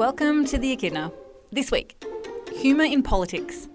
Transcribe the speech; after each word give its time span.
Welcome 0.00 0.46
to 0.46 0.56
the 0.56 0.72
Echidna. 0.72 1.12
This 1.52 1.70
week, 1.70 2.02
humour 2.56 2.84
in 2.84 3.02
politics. 3.02 3.68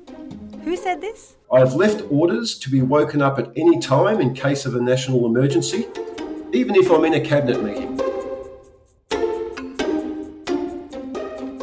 Who 0.63 0.75
said 0.75 1.00
this? 1.00 1.36
I 1.54 1.59
have 1.59 1.75
left 1.75 2.02
orders 2.09 2.57
to 2.57 2.71
be 2.71 2.82
woken 2.82 3.21
up 3.21 3.38
at 3.38 3.52
any 3.55 3.78
time 3.79 4.20
in 4.20 4.34
case 4.34 4.66
of 4.66 4.73
a 4.73 4.82
national 4.82 5.27
emergency, 5.27 5.88
even 6.52 6.73
if 6.73 6.89
I'm 6.89 7.05
in 7.05 7.14
a 7.14 7.21
cabinet 7.21 7.61
meeting. 7.61 8.02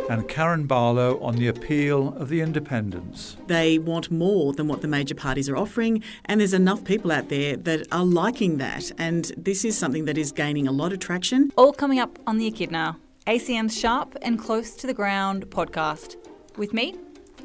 and 0.08 0.28
Karen 0.28 0.66
Barlow 0.66 1.18
on 1.20 1.34
the 1.34 1.48
appeal 1.48 2.14
of 2.16 2.28
the 2.28 2.40
independents. 2.40 3.36
They 3.48 3.78
want 3.78 4.12
more 4.12 4.52
than 4.52 4.68
what 4.68 4.80
the 4.82 4.86
major 4.86 5.16
parties 5.16 5.48
are 5.48 5.56
offering, 5.56 6.04
and 6.26 6.38
there's 6.38 6.54
enough 6.54 6.84
people 6.84 7.10
out 7.10 7.30
there 7.30 7.56
that 7.56 7.88
are 7.90 8.04
liking 8.04 8.58
that. 8.58 8.92
And 8.96 9.32
this 9.36 9.64
is 9.64 9.76
something 9.76 10.04
that 10.04 10.16
is 10.16 10.30
gaining 10.30 10.68
a 10.68 10.72
lot 10.72 10.92
of 10.92 11.00
traction. 11.00 11.50
All 11.56 11.72
coming 11.72 11.98
up 11.98 12.18
on 12.26 12.36
the 12.36 12.46
Echidna, 12.46 12.98
ACM's 13.26 13.78
Sharp 13.78 14.16
and 14.22 14.36
Close 14.36 14.74
to 14.74 14.88
the 14.88 14.94
Ground 14.94 15.48
podcast 15.48 16.16
with 16.56 16.72
me, 16.72 16.96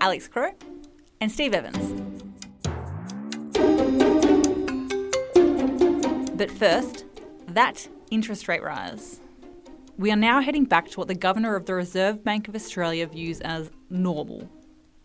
Alex 0.01 0.27
Crowe, 0.27 0.55
and 1.21 1.31
Steve 1.31 1.53
Evans. 1.53 2.01
But 6.35 6.49
first, 6.49 7.05
that 7.49 7.87
interest 8.09 8.47
rate 8.47 8.63
rise. 8.63 9.19
We 9.99 10.11
are 10.11 10.15
now 10.15 10.41
heading 10.41 10.65
back 10.65 10.89
to 10.89 10.99
what 10.99 11.09
the 11.09 11.15
Governor 11.15 11.55
of 11.55 11.67
the 11.67 11.75
Reserve 11.75 12.23
Bank 12.23 12.47
of 12.47 12.55
Australia 12.55 13.05
views 13.05 13.39
as 13.41 13.69
normal 13.91 14.49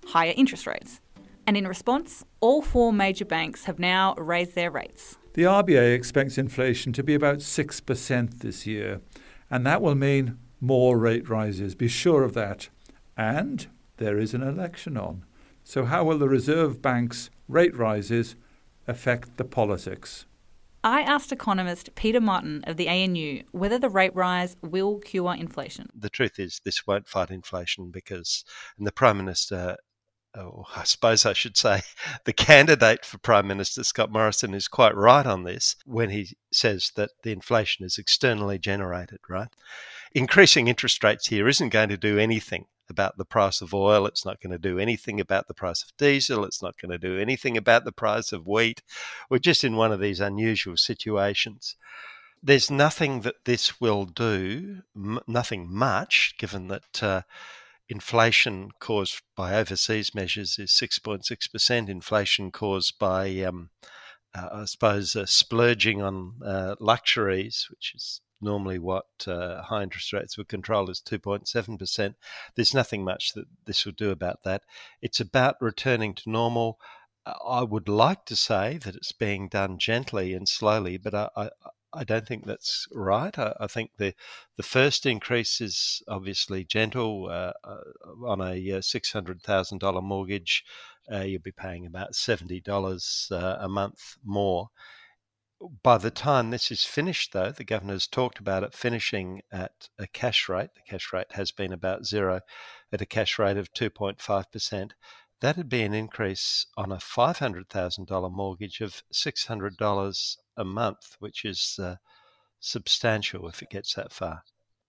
higher 0.07 0.33
interest 0.39 0.67
rates. 0.67 1.01
And 1.47 1.55
in 1.55 1.69
response, 1.69 2.25
all 2.41 2.63
four 2.63 2.95
major 2.95 3.27
banks 3.27 3.65
have 3.65 3.79
now 3.79 4.15
raised 4.15 4.55
their 4.55 4.71
rates. 4.71 5.19
The 5.35 5.43
RBA 5.43 5.95
expects 5.95 6.39
inflation 6.39 6.95
to 6.95 7.03
be 7.03 7.15
about 7.15 7.39
6% 7.39 8.39
this 8.39 8.67
year, 8.67 9.03
and 9.51 9.67
that 9.67 9.83
will 9.83 9.95
mean 9.95 10.39
more 10.63 10.97
rate 10.97 11.29
rises. 11.29 11.75
Be 11.75 11.89
sure 11.89 12.23
of 12.23 12.33
that. 12.35 12.69
And 13.17 13.67
there 13.99 14.19
is 14.19 14.33
an 14.33 14.43
election 14.43 14.97
on. 14.97 15.25
So, 15.65 15.85
how 15.85 16.05
will 16.05 16.19
the 16.19 16.29
Reserve 16.29 16.81
Bank's 16.81 17.29
rate 17.49 17.77
rises 17.77 18.37
affect 18.89 19.37
the 19.37 19.45
politics? 19.45 20.25
I 20.85 21.03
asked 21.03 21.31
economist 21.31 21.95
Peter 21.95 22.21
Martin 22.21 22.65
of 22.67 22.77
the 22.77 22.89
ANU 22.89 23.43
whether 23.53 23.79
the 23.79 23.89
rate 23.89 24.15
rise 24.17 24.57
will 24.63 24.99
cure 24.99 25.35
inflation. 25.35 25.89
The 25.95 26.11
truth 26.11 26.41
is, 26.41 26.61
this 26.65 26.87
won't 26.87 27.07
fight 27.07 27.31
inflation 27.31 27.91
because, 27.91 28.45
and 28.77 28.87
the 28.87 28.93
Prime 28.93 29.17
Minister, 29.17 29.77
or 30.35 30.65
I 30.75 30.85
suppose 30.85 31.27
I 31.27 31.33
should 31.33 31.57
say, 31.57 31.83
the 32.25 32.33
candidate 32.33 33.05
for 33.05 33.19
Prime 33.19 33.47
Minister, 33.47 33.85
Scott 33.85 34.11
Morrison, 34.11 34.55
is 34.55 34.69
quite 34.69 34.95
right 34.97 35.27
on 35.27 35.45
this 35.45 35.77
when 35.85 36.11
he 36.11 36.37
says 36.53 36.93
that 36.97 37.11
the 37.23 37.33
inflation 37.33 37.85
is 37.85 37.99
externally 37.99 38.59
generated, 38.59 39.21
right? 39.29 39.49
Increasing 40.15 40.69
interest 40.69 41.03
rates 41.03 41.29
here 41.29 41.49
isn't 41.49 41.71
going 41.71 41.89
to 41.89 41.97
do 41.97 42.19
anything 42.19 42.67
about 42.91 43.17
the 43.17 43.25
price 43.25 43.61
of 43.61 43.73
oil. 43.73 44.07
It's 44.07 44.25
not 44.25 44.41
going 44.41 44.53
to 44.53 44.59
do 44.59 44.79
anything 44.79 45.21
about 45.21 45.49
the 45.49 45.55
price 45.55 45.83
of 45.83 45.97
diesel. 45.97 46.45
It's 46.45 46.63
not 46.63 46.75
going 46.81 46.91
to 46.91 46.99
do 46.99 47.19
anything 47.19 47.57
about 47.57 47.85
the 47.85 47.93
price 47.93 48.33
of 48.33 48.47
wheat. 48.47 48.83
We're 49.31 49.39
just 49.39 49.65
in 49.65 49.77
one 49.77 49.93
of 49.93 50.01
these 50.01 50.21
unusual 50.21 50.77
situations. 50.77 51.77
There's 52.43 52.71
nothing 52.71 53.21
that 53.21 53.45
this 53.45 53.81
will 53.81 54.05
do, 54.05 54.83
m- 54.97 55.21
nothing 55.27 55.73
much, 55.73 56.35
given 56.39 56.69
that 56.69 57.03
uh, 57.03 57.23
inflation 57.93 58.71
caused 58.81 59.21
by 59.37 59.55
overseas 59.55 60.15
measures 60.15 60.59
is 60.59 60.71
6.6%. 60.71 61.89
Inflation 61.91 62.51
caused 62.51 62.99
by, 62.99 63.41
um, 63.41 63.69
uh, 64.35 64.49
I 64.53 64.65
suppose, 64.65 65.15
uh, 65.15 65.27
splurging 65.27 66.01
on 66.01 66.41
uh, 66.43 66.75
luxuries, 66.81 67.67
which 67.71 67.93
is 67.95 68.23
normally 68.41 68.79
what 68.79 69.05
uh, 69.27 69.63
high 69.63 69.83
interest 69.83 70.11
rates 70.15 70.39
would 70.39 70.49
control 70.49 70.89
is 70.89 71.03
2.7%. 71.03 72.15
There's 72.57 72.75
nothing 72.75 73.05
much 73.05 73.35
that 73.35 73.45
this 73.67 73.85
will 73.85 73.93
do 73.93 74.11
about 74.11 74.43
that. 74.45 74.63
It's 75.03 75.21
about 75.21 75.57
returning 75.61 76.15
to 76.15 76.31
normal. 76.31 76.79
I 77.27 77.63
would 77.63 77.89
like 77.89 78.25
to 78.25 78.37
say 78.37 78.79
that 78.79 78.97
it's 78.97 79.13
being 79.13 79.49
done 79.49 79.79
gently 79.79 80.33
and 80.33 80.49
slowly, 80.49 80.97
but 80.97 81.15
I, 81.15 81.29
I, 81.37 81.51
I 81.95 82.05
don't 82.05 82.27
think 82.27 82.47
that's 82.47 82.87
right. 82.93 83.37
I, 83.39 83.55
I, 83.61 83.67
think 83.67 83.91
the 83.99 84.15
the 84.57 84.63
first 84.63 85.05
increase 85.07 85.61
is 85.61 86.03
obviously 86.09 86.65
gentle. 86.65 87.29
Uh, 87.29 87.53
uh 87.65 88.27
on 88.27 88.41
a 88.41 88.73
uh, 88.73 88.81
six 88.81 89.13
hundred 89.13 89.43
thousand 89.43 89.79
dollar 89.79 90.03
mortgage, 90.03 90.65
uh, 91.13 91.21
you'll 91.21 91.43
be 91.43 91.53
paying 91.53 91.87
about 91.87 92.15
seventy 92.15 92.61
dollars 92.61 93.29
uh, 93.31 93.57
a 93.61 93.69
month 93.69 94.17
more 94.25 94.71
by 95.83 95.97
the 95.97 96.11
time 96.11 96.51
this 96.51 96.73
is 96.73 96.85
finished, 96.85 97.33
though, 97.33 97.53
the 97.53 97.63
governor's 97.63 98.09
talked 98.09 98.41
about 98.41 98.65
it 98.65 98.75
finishing 98.75 99.43
at 99.53 99.89
a 99.97 100.09
cash 100.09 100.49
rate. 100.49 100.75
The 100.75 100.81
cash 100.81 101.13
rate 101.13 101.31
has 101.33 101.53
been 101.53 101.73
about 101.73 102.05
zero 102.05 102.41
at 102.91 103.01
a 103.01 103.07
cash 103.07 103.39
rate 103.39 103.57
of 103.57 103.73
2.5%. 105.43 105.49
That'd 105.49 105.69
be 105.69 105.83
an 105.83 105.95
increase 105.95 106.67
on 106.77 106.93
a 106.93 106.97
$500,000 106.97 108.33
mortgage 108.33 108.81
of 108.81 109.03
$600 109.13 110.37
a 110.57 110.65
month, 110.65 111.17
which 111.19 111.45
is 111.45 111.79
uh, 111.83 111.97
substantial 112.61 113.49
if 113.49 113.63
it 113.63 113.71
gets 113.71 113.95
that 113.95 114.13
far. 114.13 114.43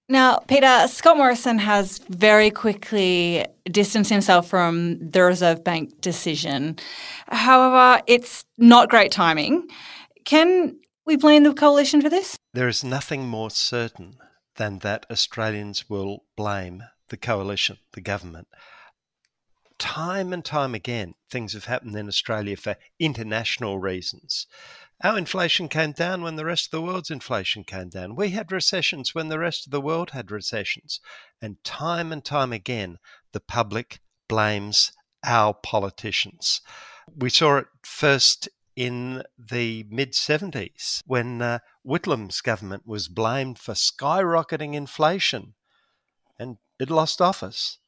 Now, 0.09 0.37
Peter, 0.47 0.87
Scott 0.87 1.17
Morrison 1.17 1.57
has 1.59 1.99
very 2.09 2.51
quickly 2.51 3.45
distanced 3.65 4.09
himself 4.11 4.49
from 4.49 4.99
the 4.99 5.23
Reserve 5.23 5.63
Bank 5.63 6.01
decision. 6.01 6.77
However, 7.29 8.01
it's 8.05 8.43
not 8.57 8.89
great 8.89 9.11
timing. 9.11 9.67
Can 10.25 10.77
we 11.05 11.15
blame 11.15 11.43
the 11.43 11.53
coalition 11.53 12.01
for 12.01 12.09
this? 12.09 12.37
There 12.53 12.67
is 12.67 12.83
nothing 12.83 13.27
more 13.27 13.49
certain 13.49 14.17
than 14.55 14.79
that 14.79 15.05
Australians 15.09 15.89
will 15.89 16.25
blame 16.35 16.83
the 17.07 17.17
coalition, 17.17 17.77
the 17.93 18.01
government. 18.01 18.47
Time 19.83 20.31
and 20.31 20.45
time 20.45 20.73
again, 20.73 21.13
things 21.29 21.51
have 21.51 21.65
happened 21.65 21.97
in 21.97 22.07
Australia 22.07 22.55
for 22.55 22.77
international 22.99 23.79
reasons. 23.79 24.47
Our 25.03 25.17
inflation 25.17 25.67
came 25.67 25.91
down 25.91 26.21
when 26.21 26.37
the 26.37 26.45
rest 26.45 26.67
of 26.67 26.71
the 26.71 26.81
world's 26.81 27.11
inflation 27.11 27.65
came 27.65 27.89
down. 27.89 28.15
We 28.15 28.29
had 28.29 28.49
recessions 28.49 29.13
when 29.13 29.27
the 29.27 29.39
rest 29.39 29.67
of 29.67 29.71
the 29.71 29.81
world 29.81 30.11
had 30.11 30.31
recessions. 30.31 31.01
And 31.41 31.61
time 31.65 32.13
and 32.13 32.23
time 32.23 32.53
again, 32.53 32.97
the 33.33 33.41
public 33.41 33.99
blames 34.29 34.93
our 35.21 35.53
politicians. 35.53 36.61
We 37.13 37.29
saw 37.29 37.57
it 37.57 37.67
first 37.81 38.47
in 38.77 39.23
the 39.37 39.85
mid 39.89 40.13
70s 40.13 41.01
when 41.05 41.41
uh, 41.41 41.59
Whitlam's 41.83 42.39
government 42.39 42.87
was 42.87 43.09
blamed 43.09 43.59
for 43.59 43.73
skyrocketing 43.73 44.75
inflation 44.75 45.55
and 46.39 46.57
it 46.79 46.89
lost 46.89 47.21
office. 47.21 47.79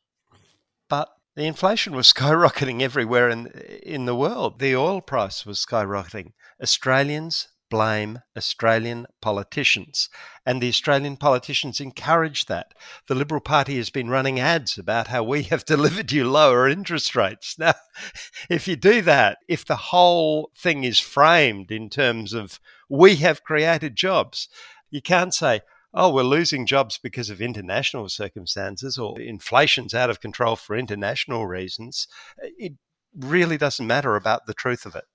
The 1.35 1.47
inflation 1.47 1.93
was 1.93 2.13
skyrocketing 2.13 2.81
everywhere 2.81 3.29
in, 3.29 3.47
in 3.47 4.05
the 4.05 4.15
world. 4.15 4.59
The 4.59 4.75
oil 4.75 5.01
price 5.01 5.45
was 5.45 5.65
skyrocketing. 5.65 6.33
Australians 6.61 7.49
blame 7.69 8.19
Australian 8.37 9.07
politicians. 9.21 10.07
And 10.45 10.61
the 10.61 10.69
Australian 10.69 11.17
politicians 11.17 11.81
encourage 11.81 12.45
that. 12.45 12.73
The 13.07 13.15
Liberal 13.15 13.41
Party 13.41 13.77
has 13.77 13.89
been 13.89 14.09
running 14.09 14.39
ads 14.39 14.77
about 14.77 15.07
how 15.07 15.23
we 15.23 15.43
have 15.43 15.65
delivered 15.73 16.11
you 16.11 16.29
lower 16.29 16.69
interest 16.69 17.15
rates. 17.15 17.57
Now, 17.59 17.73
if 18.49 18.67
you 18.67 18.75
do 18.75 19.01
that, 19.01 19.39
if 19.49 19.65
the 19.65 19.75
whole 19.75 20.51
thing 20.57 20.83
is 20.83 20.99
framed 20.99 21.71
in 21.71 21.89
terms 21.89 22.33
of 22.33 22.59
we 22.87 23.17
have 23.17 23.43
created 23.43 23.95
jobs, 23.95 24.47
you 24.89 25.01
can't 25.01 25.33
say, 25.33 25.61
oh, 25.95 26.11
we're 26.11 26.23
losing 26.23 26.65
jobs 26.65 26.99
because 27.01 27.29
of 27.29 27.41
international 27.41 28.09
circumstances 28.09 28.97
or 28.97 29.19
inflation's 29.19 29.93
out 29.93 30.09
of 30.09 30.19
control 30.19 30.55
for 30.55 30.75
international 30.75 31.47
reasons. 31.47 32.07
It 32.37 32.73
really 33.17 33.57
doesn't 33.57 33.87
matter 33.87 34.15
about 34.15 34.45
the 34.45 34.53
truth 34.53 34.85
of 34.85 34.95
it. 34.95 35.05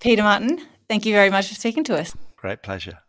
Peter 0.00 0.22
Martin, 0.22 0.66
thank 0.88 1.04
you 1.04 1.12
very 1.12 1.28
much 1.28 1.48
for 1.48 1.54
speaking 1.54 1.84
to 1.84 1.98
us. 1.98 2.16
Great 2.36 2.62
pleasure. 2.62 3.00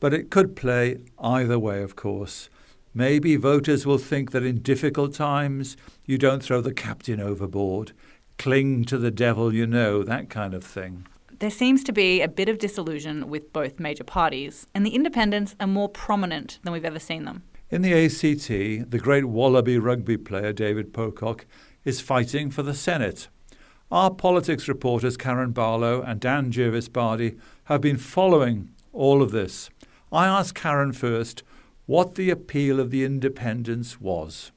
But 0.00 0.12
it 0.12 0.30
could 0.30 0.56
play 0.56 0.98
either 1.18 1.58
way, 1.58 1.82
of 1.82 1.94
course. 1.94 2.50
Maybe 2.92 3.36
voters 3.36 3.86
will 3.86 3.98
think 3.98 4.32
that 4.32 4.42
in 4.42 4.62
difficult 4.62 5.14
times 5.14 5.76
you 6.04 6.18
don't 6.18 6.42
throw 6.42 6.60
the 6.60 6.74
captain 6.74 7.20
overboard, 7.20 7.92
cling 8.36 8.84
to 8.86 8.98
the 8.98 9.12
devil 9.12 9.54
you 9.54 9.66
know, 9.66 10.02
that 10.02 10.28
kind 10.28 10.54
of 10.54 10.64
thing. 10.64 11.06
There 11.40 11.50
seems 11.50 11.82
to 11.84 11.92
be 11.92 12.20
a 12.20 12.28
bit 12.28 12.50
of 12.50 12.58
disillusion 12.58 13.30
with 13.30 13.50
both 13.50 13.80
major 13.80 14.04
parties, 14.04 14.66
and 14.74 14.84
the 14.84 14.94
independents 14.94 15.56
are 15.58 15.66
more 15.66 15.88
prominent 15.88 16.58
than 16.62 16.74
we've 16.74 16.84
ever 16.84 16.98
seen 16.98 17.24
them. 17.24 17.44
In 17.70 17.80
the 17.80 17.94
ACT, 17.94 18.90
the 18.90 19.00
great 19.02 19.24
Wallaby 19.24 19.78
rugby 19.78 20.18
player 20.18 20.52
David 20.52 20.92
Pocock 20.92 21.46
is 21.82 21.98
fighting 21.98 22.50
for 22.50 22.62
the 22.62 22.74
Senate. 22.74 23.28
Our 23.90 24.10
politics 24.10 24.68
reporters 24.68 25.16
Karen 25.16 25.52
Barlow 25.52 26.02
and 26.02 26.20
Dan 26.20 26.52
Jervis 26.52 26.88
Bardy 26.88 27.38
have 27.64 27.80
been 27.80 27.96
following 27.96 28.68
all 28.92 29.22
of 29.22 29.30
this. 29.30 29.70
I 30.12 30.26
asked 30.26 30.54
Karen 30.54 30.92
first 30.92 31.42
what 31.86 32.16
the 32.16 32.28
appeal 32.28 32.78
of 32.78 32.90
the 32.90 33.02
independents 33.02 33.98
was. 33.98 34.52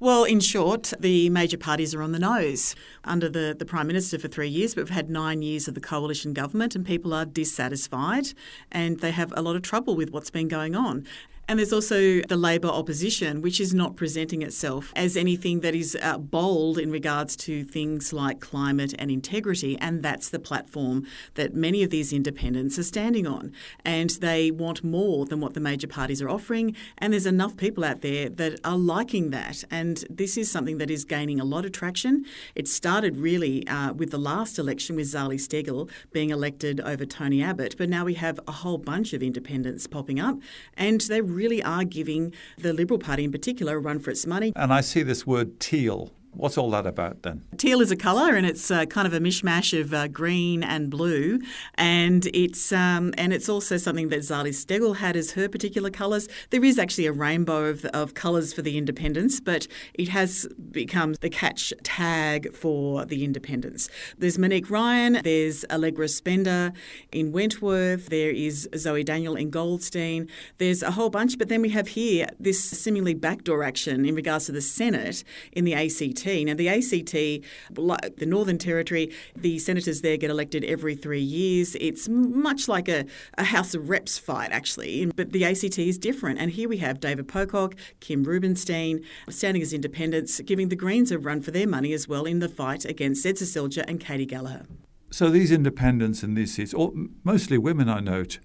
Well, 0.00 0.22
in 0.22 0.38
short, 0.38 0.92
the 1.00 1.28
major 1.28 1.58
parties 1.58 1.92
are 1.92 2.02
on 2.02 2.12
the 2.12 2.20
nose 2.20 2.76
under 3.02 3.28
the, 3.28 3.56
the 3.58 3.64
Prime 3.64 3.88
Minister 3.88 4.16
for 4.16 4.28
three 4.28 4.48
years, 4.48 4.76
but 4.76 4.84
we've 4.84 4.90
had 4.90 5.10
nine 5.10 5.42
years 5.42 5.66
of 5.66 5.74
the 5.74 5.80
coalition 5.80 6.32
government 6.32 6.76
and 6.76 6.86
people 6.86 7.12
are 7.12 7.24
dissatisfied 7.24 8.28
and 8.70 9.00
they 9.00 9.10
have 9.10 9.34
a 9.36 9.42
lot 9.42 9.56
of 9.56 9.62
trouble 9.62 9.96
with 9.96 10.12
what's 10.12 10.30
been 10.30 10.46
going 10.46 10.76
on. 10.76 11.04
And 11.50 11.58
there's 11.58 11.72
also 11.72 12.20
the 12.20 12.36
Labor 12.36 12.68
opposition, 12.68 13.40
which 13.40 13.58
is 13.58 13.72
not 13.72 13.96
presenting 13.96 14.42
itself 14.42 14.92
as 14.94 15.16
anything 15.16 15.60
that 15.60 15.74
is 15.74 15.96
uh, 16.02 16.18
bold 16.18 16.78
in 16.78 16.90
regards 16.90 17.36
to 17.36 17.64
things 17.64 18.12
like 18.12 18.38
climate 18.38 18.92
and 18.98 19.10
integrity. 19.10 19.78
And 19.78 20.02
that's 20.02 20.28
the 20.28 20.38
platform 20.38 21.06
that 21.36 21.54
many 21.54 21.82
of 21.82 21.88
these 21.88 22.12
independents 22.12 22.78
are 22.78 22.82
standing 22.82 23.26
on. 23.26 23.52
And 23.82 24.10
they 24.10 24.50
want 24.50 24.84
more 24.84 25.24
than 25.24 25.40
what 25.40 25.54
the 25.54 25.60
major 25.60 25.86
parties 25.86 26.20
are 26.20 26.28
offering. 26.28 26.76
And 26.98 27.14
there's 27.14 27.24
enough 27.24 27.56
people 27.56 27.82
out 27.82 28.02
there 28.02 28.28
that 28.28 28.60
are 28.62 28.76
liking 28.76 29.30
that. 29.30 29.64
And 29.70 30.04
this 30.10 30.36
is 30.36 30.50
something 30.50 30.76
that 30.76 30.90
is 30.90 31.06
gaining 31.06 31.40
a 31.40 31.44
lot 31.46 31.64
of 31.64 31.72
traction. 31.72 32.26
It 32.54 32.68
started 32.68 33.16
really 33.16 33.66
uh, 33.66 33.94
with 33.94 34.10
the 34.10 34.18
last 34.18 34.58
election 34.58 34.96
with 34.96 35.06
Zali 35.06 35.36
Steggall 35.36 35.88
being 36.12 36.28
elected 36.28 36.80
over 36.80 37.06
Tony 37.06 37.42
Abbott, 37.42 37.76
but 37.78 37.88
now 37.88 38.04
we 38.04 38.14
have 38.14 38.38
a 38.46 38.52
whole 38.52 38.76
bunch 38.76 39.14
of 39.14 39.22
independents 39.22 39.86
popping 39.86 40.20
up, 40.20 40.36
and 40.76 41.00
they 41.02 41.22
really 41.38 41.62
are 41.62 41.84
giving 41.84 42.34
the 42.58 42.72
Liberal 42.72 42.98
Party 42.98 43.24
in 43.24 43.32
particular 43.32 43.76
a 43.76 43.78
run 43.78 43.98
for 44.00 44.10
its 44.10 44.26
money. 44.26 44.52
And 44.56 44.72
I 44.72 44.80
see 44.80 45.02
this 45.02 45.26
word 45.26 45.60
teal 45.60 46.12
What's 46.32 46.56
all 46.56 46.70
that 46.70 46.86
about 46.86 47.22
then? 47.22 47.42
Teal 47.56 47.80
is 47.80 47.90
a 47.90 47.96
colour, 47.96 48.34
and 48.34 48.46
it's 48.46 48.70
uh, 48.70 48.84
kind 48.84 49.06
of 49.06 49.12
a 49.12 49.18
mishmash 49.18 49.78
of 49.78 49.92
uh, 49.92 50.08
green 50.08 50.62
and 50.62 50.90
blue, 50.90 51.40
and 51.74 52.26
it's 52.26 52.70
um, 52.70 53.12
and 53.18 53.32
it's 53.32 53.48
also 53.48 53.76
something 53.76 54.08
that 54.10 54.20
Zali 54.20 54.50
Steggall 54.50 54.96
had 54.96 55.16
as 55.16 55.32
her 55.32 55.48
particular 55.48 55.90
colours. 55.90 56.28
There 56.50 56.64
is 56.64 56.78
actually 56.78 57.06
a 57.06 57.12
rainbow 57.12 57.64
of, 57.64 57.84
of 57.86 58.14
colours 58.14 58.52
for 58.52 58.62
the 58.62 58.78
independents, 58.78 59.40
but 59.40 59.66
it 59.94 60.08
has 60.08 60.46
become 60.70 61.14
the 61.14 61.30
catch 61.30 61.72
tag 61.82 62.54
for 62.54 63.04
the 63.04 63.24
independents. 63.24 63.88
There's 64.18 64.38
Monique 64.38 64.70
Ryan, 64.70 65.20
there's 65.24 65.64
Allegra 65.70 66.08
Spender 66.08 66.72
in 67.10 67.32
Wentworth, 67.32 68.10
there 68.10 68.30
is 68.30 68.68
Zoe 68.76 69.02
Daniel 69.02 69.34
in 69.34 69.50
Goldstein, 69.50 70.28
there's 70.58 70.82
a 70.82 70.92
whole 70.92 71.10
bunch, 71.10 71.38
but 71.38 71.48
then 71.48 71.62
we 71.62 71.70
have 71.70 71.88
here 71.88 72.28
this 72.38 72.62
seemingly 72.62 73.14
backdoor 73.14 73.62
action 73.62 74.04
in 74.04 74.14
regards 74.14 74.46
to 74.46 74.52
the 74.52 74.60
Senate 74.60 75.24
in 75.52 75.64
the 75.64 75.74
ACT. 75.74 76.17
Now, 76.26 76.54
the 76.54 76.68
ACT, 76.68 77.12
the 77.12 78.26
Northern 78.26 78.58
Territory, 78.58 79.12
the 79.36 79.58
senators 79.58 80.00
there 80.02 80.16
get 80.16 80.30
elected 80.30 80.64
every 80.64 80.94
three 80.94 81.20
years. 81.20 81.76
It's 81.80 82.08
much 82.08 82.68
like 82.68 82.88
a, 82.88 83.04
a 83.36 83.44
House 83.44 83.74
of 83.74 83.88
Reps 83.88 84.18
fight, 84.18 84.50
actually, 84.52 85.06
but 85.06 85.32
the 85.32 85.44
ACT 85.44 85.78
is 85.78 85.98
different. 85.98 86.38
And 86.38 86.50
here 86.50 86.68
we 86.68 86.78
have 86.78 87.00
David 87.00 87.28
Pocock, 87.28 87.74
Kim 88.00 88.24
Rubenstein 88.24 89.00
standing 89.28 89.62
as 89.62 89.72
independents, 89.72 90.40
giving 90.40 90.68
the 90.68 90.76
Greens 90.76 91.10
a 91.10 91.18
run 91.18 91.40
for 91.40 91.50
their 91.50 91.66
money 91.66 91.92
as 91.92 92.08
well 92.08 92.24
in 92.24 92.38
the 92.38 92.48
fight 92.48 92.84
against 92.84 93.22
Zed 93.22 93.36
Seselja 93.36 93.84
and 93.88 94.00
Katy 94.00 94.26
Gallagher. 94.26 94.66
So 95.10 95.30
these 95.30 95.50
independents 95.50 96.22
in 96.22 96.34
these 96.34 96.54
seats, 96.54 96.74
all, 96.74 96.94
mostly 97.24 97.56
women, 97.56 97.88
I 97.88 98.00
note, 98.00 98.40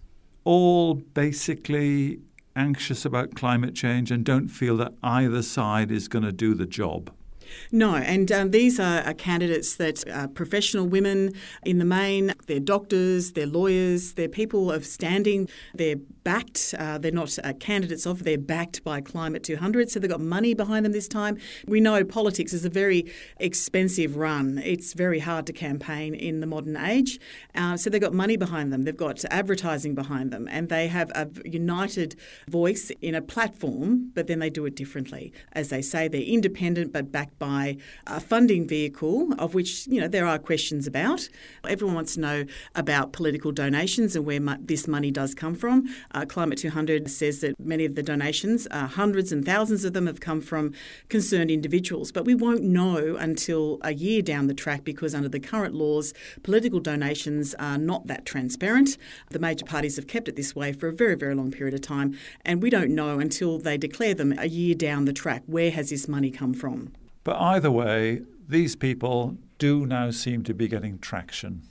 all 0.45 0.95
basically 0.95 2.19
anxious 2.55 3.05
about 3.05 3.35
climate 3.35 3.75
change 3.75 4.11
and 4.11 4.23
don't 4.23 4.47
feel 4.47 4.77
that 4.77 4.93
either 5.01 5.41
side 5.41 5.91
is 5.91 6.07
going 6.07 6.23
to 6.23 6.31
do 6.31 6.53
the 6.53 6.65
job. 6.65 7.11
No, 7.71 7.95
and 7.95 8.31
um, 8.31 8.51
these 8.51 8.79
are, 8.79 9.01
are, 9.01 9.13
candidates 9.13 9.75
that 9.75 10.07
are 10.09 10.27
professional 10.27 10.85
women 10.85 11.33
in 11.65 11.79
the 11.79 11.85
main. 11.85 12.33
They're 12.47 12.59
doctors, 12.59 13.33
they're 13.33 13.47
lawyers, 13.47 14.13
they're 14.13 14.29
people 14.29 14.71
of 14.71 14.85
standing. 14.85 15.49
They're 15.73 15.97
backed. 16.23 16.73
Uh, 16.77 16.97
they're 16.97 17.11
not 17.11 17.37
uh, 17.43 17.53
candidates 17.53 18.05
of. 18.05 18.23
They're 18.23 18.37
backed 18.37 18.83
by 18.83 19.01
Climate 19.01 19.43
200, 19.43 19.89
so 19.89 19.99
they've 19.99 20.09
got 20.09 20.21
money 20.21 20.53
behind 20.53 20.85
them 20.85 20.91
this 20.91 21.07
time. 21.07 21.37
We 21.67 21.79
know 21.79 22.03
politics 22.03 22.53
is 22.53 22.65
a 22.65 22.69
very 22.69 23.11
expensive 23.39 24.17
run. 24.17 24.61
It's 24.63 24.93
very 24.93 25.19
hard 25.19 25.45
to 25.47 25.53
campaign 25.53 26.13
in 26.15 26.39
the 26.39 26.47
modern 26.47 26.77
age. 26.77 27.19
Uh, 27.55 27.77
so 27.77 27.89
they've 27.89 28.01
got 28.01 28.13
money 28.13 28.37
behind 28.37 28.71
them. 28.71 28.83
They've 28.83 28.95
got 28.95 29.23
advertising 29.31 29.95
behind 29.95 30.31
them, 30.31 30.47
and 30.49 30.69
they 30.69 30.87
have 30.87 31.11
a 31.15 31.29
united 31.45 32.15
voice 32.47 32.91
in 33.01 33.15
a 33.15 33.21
platform. 33.21 34.11
But 34.13 34.27
then 34.27 34.39
they 34.39 34.49
do 34.49 34.65
it 34.65 34.75
differently. 34.75 35.33
As 35.53 35.69
they 35.69 35.81
say, 35.81 36.07
they're 36.07 36.21
independent 36.21 36.93
but 36.93 37.11
backed 37.11 37.37
by 37.39 37.77
a 38.07 38.19
funding 38.19 38.67
vehicle, 38.67 39.33
of 39.37 39.53
which 39.53 39.87
you 39.87 39.99
know 39.99 40.07
there 40.07 40.25
are 40.25 40.39
questions 40.39 40.87
about. 40.87 41.27
Everyone 41.67 41.95
wants 41.95 42.15
to 42.15 42.19
know 42.19 42.45
about 42.75 43.13
political 43.13 43.51
donations 43.51 44.15
and 44.15 44.25
where 44.25 44.39
mo- 44.39 44.57
this 44.59 44.87
money 44.87 45.11
does 45.11 45.35
come 45.35 45.55
from. 45.55 45.87
Uh, 46.13 46.25
Climate 46.25 46.57
200 46.59 47.09
says 47.09 47.41
that 47.41 47.59
many 47.59 47.85
of 47.85 47.95
the 47.95 48.03
donations, 48.03 48.67
uh, 48.71 48.87
hundreds 48.87 49.31
and 49.31 49.45
thousands 49.45 49.83
of 49.83 49.93
them, 49.93 50.07
have 50.07 50.19
come 50.19 50.41
from 50.41 50.73
concerned 51.09 51.49
individuals. 51.49 52.11
But 52.11 52.25
we 52.25 52.35
won't 52.35 52.63
know 52.63 53.15
until 53.15 53.79
a 53.81 53.93
year 53.93 54.21
down 54.21 54.47
the 54.47 54.53
track 54.53 54.83
because 54.83 55.15
under 55.15 55.29
the 55.29 55.39
current 55.39 55.73
laws, 55.73 56.13
political 56.43 56.79
donations 56.79 57.55
are 57.55 57.77
not 57.77 58.07
that 58.07 58.25
transparent. 58.25 58.97
The 59.31 59.39
major 59.39 59.65
parties 59.65 59.95
have 59.95 60.07
kept 60.07 60.27
it 60.27 60.35
this 60.35 60.55
way 60.55 60.73
for 60.73 60.87
a 60.87 60.93
very, 60.93 61.15
very 61.15 61.35
long 61.35 61.51
period 61.51 61.73
of 61.73 61.81
time, 61.81 62.17
and 62.45 62.61
we 62.61 62.69
don't 62.69 62.91
know 62.91 63.19
until 63.19 63.57
they 63.57 63.77
declare 63.77 64.13
them 64.13 64.33
a 64.37 64.47
year 64.47 64.75
down 64.75 65.05
the 65.05 65.13
track 65.13 65.43
where 65.47 65.71
has 65.71 65.89
this 65.89 66.07
money 66.07 66.29
come 66.29 66.53
from. 66.53 66.93
But 67.23 67.39
either 67.39 67.71
way, 67.71 68.21
these 68.47 68.75
people 68.75 69.37
do 69.57 69.85
now 69.85 70.11
seem 70.11 70.43
to 70.43 70.53
be 70.53 70.67
getting 70.67 70.99
traction. 70.99 71.63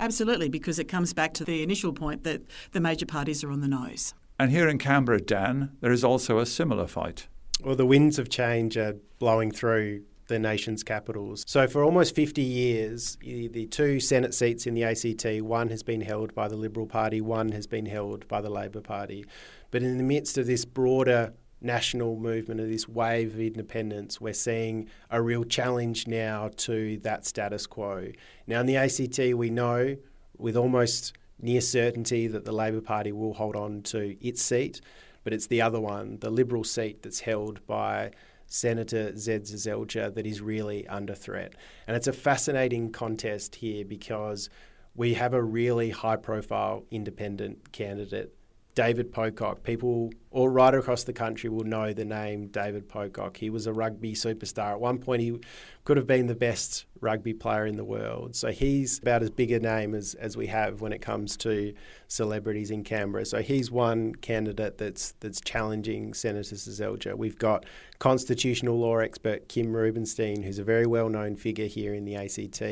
Absolutely, 0.00 0.48
because 0.48 0.78
it 0.78 0.88
comes 0.88 1.12
back 1.12 1.34
to 1.34 1.44
the 1.44 1.62
initial 1.62 1.92
point 1.92 2.24
that 2.24 2.42
the 2.72 2.80
major 2.80 3.06
parties 3.06 3.44
are 3.44 3.52
on 3.52 3.60
the 3.60 3.68
nose. 3.68 4.14
And 4.38 4.50
here 4.50 4.66
in 4.66 4.78
Canberra, 4.78 5.20
Dan, 5.20 5.76
there 5.80 5.92
is 5.92 6.02
also 6.02 6.38
a 6.38 6.46
similar 6.46 6.86
fight. 6.86 7.28
Well, 7.62 7.76
the 7.76 7.84
winds 7.84 8.18
of 8.18 8.30
change 8.30 8.78
are 8.78 8.94
blowing 9.18 9.52
through 9.52 10.04
the 10.28 10.38
nation's 10.38 10.82
capitals. 10.82 11.44
So, 11.46 11.66
for 11.66 11.84
almost 11.84 12.14
50 12.14 12.40
years, 12.40 13.18
the 13.20 13.66
two 13.70 14.00
Senate 14.00 14.32
seats 14.32 14.66
in 14.66 14.72
the 14.72 14.84
ACT, 14.84 15.42
one 15.42 15.68
has 15.68 15.82
been 15.82 16.00
held 16.00 16.34
by 16.34 16.48
the 16.48 16.56
Liberal 16.56 16.86
Party, 16.86 17.20
one 17.20 17.52
has 17.52 17.66
been 17.66 17.84
held 17.84 18.26
by 18.28 18.40
the 18.40 18.48
Labor 18.48 18.80
Party. 18.80 19.26
But 19.70 19.82
in 19.82 19.98
the 19.98 20.04
midst 20.04 20.38
of 20.38 20.46
this 20.46 20.64
broader 20.64 21.34
national 21.60 22.16
movement 22.16 22.60
of 22.60 22.68
this 22.68 22.88
wave 22.88 23.34
of 23.34 23.40
independence, 23.40 24.20
we're 24.20 24.32
seeing 24.32 24.88
a 25.10 25.20
real 25.20 25.44
challenge 25.44 26.06
now 26.06 26.50
to 26.56 26.98
that 26.98 27.26
status 27.26 27.66
quo. 27.66 28.10
Now, 28.46 28.60
in 28.60 28.66
the 28.66 28.76
ACT, 28.76 29.18
we 29.36 29.50
know 29.50 29.96
with 30.38 30.56
almost 30.56 31.12
near 31.40 31.60
certainty 31.60 32.26
that 32.26 32.44
the 32.44 32.52
Labor 32.52 32.80
Party 32.80 33.12
will 33.12 33.34
hold 33.34 33.56
on 33.56 33.82
to 33.82 34.16
its 34.26 34.42
seat, 34.42 34.80
but 35.24 35.32
it's 35.32 35.46
the 35.46 35.62
other 35.62 35.80
one, 35.80 36.18
the 36.20 36.30
Liberal 36.30 36.64
seat 36.64 37.02
that's 37.02 37.20
held 37.20 37.64
by 37.66 38.10
Senator 38.46 39.16
Zed 39.16 39.44
Seselja, 39.44 40.12
that 40.14 40.26
is 40.26 40.40
really 40.40 40.86
under 40.88 41.14
threat. 41.14 41.54
And 41.86 41.96
it's 41.96 42.08
a 42.08 42.12
fascinating 42.12 42.90
contest 42.90 43.54
here 43.54 43.84
because 43.84 44.50
we 44.94 45.14
have 45.14 45.34
a 45.34 45.42
really 45.42 45.90
high 45.90 46.16
profile 46.16 46.84
independent 46.90 47.72
candidate 47.72 48.34
David 48.80 49.12
Pocock. 49.12 49.62
People 49.62 50.10
all 50.30 50.48
right 50.48 50.72
across 50.72 51.04
the 51.04 51.12
country 51.12 51.50
will 51.50 51.64
know 51.64 51.92
the 51.92 52.06
name 52.06 52.46
David 52.46 52.88
Pocock. 52.88 53.36
He 53.36 53.50
was 53.50 53.66
a 53.66 53.74
rugby 53.74 54.14
superstar. 54.14 54.70
At 54.70 54.80
one 54.80 54.96
point, 54.96 55.20
he 55.20 55.38
could 55.84 55.98
have 55.98 56.06
been 56.06 56.28
the 56.28 56.34
best 56.34 56.86
rugby 57.02 57.34
player 57.34 57.66
in 57.66 57.76
the 57.76 57.84
world. 57.84 58.34
So 58.34 58.50
he's 58.50 58.98
about 58.98 59.22
as 59.22 59.28
big 59.28 59.52
a 59.52 59.60
name 59.60 59.94
as, 59.94 60.14
as 60.14 60.34
we 60.34 60.46
have 60.46 60.80
when 60.80 60.94
it 60.94 61.02
comes 61.02 61.36
to 61.38 61.74
celebrities 62.08 62.70
in 62.70 62.82
Canberra. 62.82 63.26
So 63.26 63.42
he's 63.42 63.70
one 63.70 64.14
candidate 64.14 64.78
that's 64.78 65.12
that's 65.20 65.42
challenging 65.42 66.14
Senator 66.14 66.54
Seselja. 66.54 67.14
We've 67.14 67.38
got 67.38 67.66
constitutional 67.98 68.78
law 68.78 68.96
expert 68.96 69.46
Kim 69.48 69.76
Rubenstein, 69.76 70.42
who's 70.42 70.58
a 70.58 70.64
very 70.64 70.86
well 70.86 71.10
known 71.10 71.36
figure 71.36 71.66
here 71.66 71.92
in 71.92 72.06
the 72.06 72.16
ACT, 72.16 72.62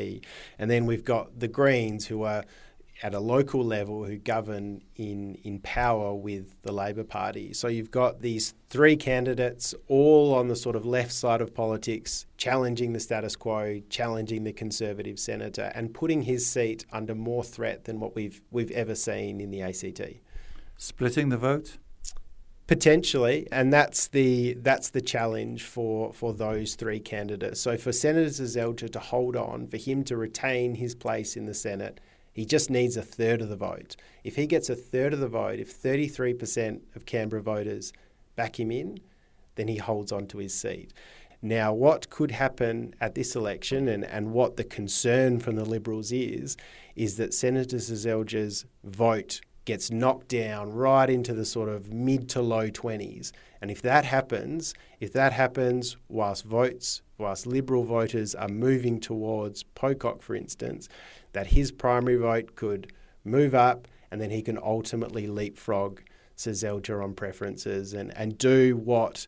and 0.57 0.71
then 0.71 0.87
we've 0.87 1.05
got 1.05 1.39
the 1.39 1.47
Greens, 1.47 2.07
who 2.07 2.23
are 2.23 2.45
at 3.01 3.13
a 3.13 3.19
local 3.19 3.63
level 3.63 4.03
who 4.03 4.17
govern 4.17 4.81
in, 4.95 5.35
in 5.43 5.59
power 5.59 6.13
with 6.13 6.61
the 6.63 6.71
Labor 6.71 7.03
Party. 7.03 7.53
So 7.53 7.67
you've 7.67 7.91
got 7.91 8.21
these 8.21 8.53
three 8.69 8.97
candidates 8.97 9.73
all 9.87 10.33
on 10.33 10.47
the 10.49 10.55
sort 10.55 10.75
of 10.75 10.85
left 10.85 11.13
side 11.13 11.41
of 11.41 11.53
politics, 11.53 12.25
challenging 12.37 12.91
the 12.91 12.99
status 12.99 13.35
quo, 13.35 13.81
challenging 13.89 14.43
the 14.43 14.51
Conservative 14.51 15.17
senator, 15.17 15.71
and 15.75 15.93
putting 15.93 16.23
his 16.23 16.45
seat 16.45 16.85
under 16.91 17.15
more 17.15 17.43
threat 17.43 17.85
than 17.85 17.99
what 17.99 18.15
we've 18.15 18.41
we've 18.51 18.71
ever 18.71 18.95
seen 18.95 19.39
in 19.39 19.49
the 19.49 19.61
ACT. 19.61 20.01
Splitting 20.77 21.29
the 21.29 21.37
vote? 21.37 21.77
Potentially, 22.67 23.47
and 23.51 23.73
that's 23.73 24.07
the 24.09 24.53
that's 24.55 24.89
the 24.89 25.01
challenge 25.01 25.63
for 25.63 26.13
for 26.13 26.33
those 26.33 26.75
three 26.75 26.99
candidates. 26.99 27.59
So 27.61 27.77
for 27.77 27.91
Senator 27.91 28.29
Seselja 28.29 28.91
to 28.91 28.99
hold 28.99 29.35
on, 29.35 29.67
for 29.67 29.77
him 29.77 30.03
to 30.03 30.17
retain 30.17 30.75
his 30.75 30.93
place 30.93 31.35
in 31.35 31.45
the 31.45 31.53
Senate, 31.53 31.99
he 32.33 32.45
just 32.45 32.69
needs 32.69 32.95
a 32.95 33.01
third 33.01 33.41
of 33.41 33.49
the 33.49 33.55
vote. 33.55 33.95
If 34.23 34.35
he 34.35 34.47
gets 34.47 34.69
a 34.69 34.75
third 34.75 35.13
of 35.13 35.19
the 35.19 35.27
vote, 35.27 35.59
if 35.59 35.81
33% 35.81 36.81
of 36.95 37.05
Canberra 37.05 37.41
voters 37.41 37.93
back 38.35 38.59
him 38.59 38.71
in, 38.71 38.99
then 39.55 39.67
he 39.67 39.77
holds 39.77 40.11
on 40.11 40.27
to 40.27 40.37
his 40.37 40.53
seat. 40.53 40.93
Now, 41.41 41.73
what 41.73 42.09
could 42.09 42.31
happen 42.31 42.93
at 42.99 43.15
this 43.15 43.35
election 43.35 43.87
and, 43.87 44.03
and 44.03 44.31
what 44.33 44.57
the 44.57 44.63
concern 44.63 45.39
from 45.39 45.55
the 45.55 45.65
Liberals 45.65 46.11
is, 46.11 46.57
is 46.95 47.15
that 47.17 47.33
Senator 47.33 47.77
Seselja's 47.77 48.65
vote 48.83 49.39
gets 49.63 49.91
knocked 49.91 50.27
down 50.27 50.73
right 50.73 51.09
into 51.09 51.33
the 51.33 51.45
sort 51.45 51.69
of 51.69 51.93
mid 51.93 52.27
to 52.29 52.41
low 52.41 52.69
20s. 52.69 53.31
And 53.61 53.69
if 53.69 53.81
that 53.83 54.03
happens, 54.03 54.73
if 54.99 55.13
that 55.13 55.31
happens 55.31 55.95
whilst 56.07 56.43
votes, 56.43 57.01
whilst 57.17 57.45
Liberal 57.45 57.83
voters 57.83 58.33
are 58.35 58.47
moving 58.47 58.99
towards 58.99 59.63
Pocock, 59.63 60.21
for 60.21 60.35
instance, 60.35 60.89
that 61.33 61.47
his 61.47 61.71
primary 61.71 62.15
vote 62.15 62.55
could 62.55 62.91
move 63.23 63.53
up 63.53 63.87
and 64.11 64.19
then 64.19 64.29
he 64.29 64.41
can 64.41 64.57
ultimately 64.57 65.27
leapfrog 65.27 66.01
Seselja 66.35 67.03
on 67.03 67.13
preferences 67.13 67.93
and, 67.93 68.15
and 68.17 68.37
do 68.37 68.77
what 68.77 69.27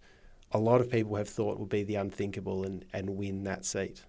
a 0.52 0.58
lot 0.60 0.82
of 0.82 0.90
people 0.90 1.16
have 1.16 1.28
thought 1.28 1.60
would 1.60 1.70
be 1.70 1.84
the 1.84 1.96
unthinkable 1.96 2.64
and, 2.64 2.86
and 2.94 3.10
win 3.10 3.44
that 3.44 3.66
seat. 3.66 4.04